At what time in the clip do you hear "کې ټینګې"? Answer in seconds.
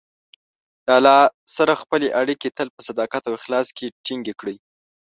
3.77-4.33